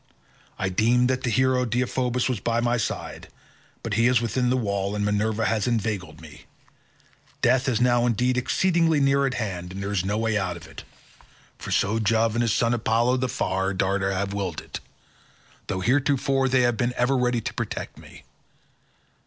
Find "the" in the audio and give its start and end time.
1.21-1.29, 4.49-4.57, 13.17-13.29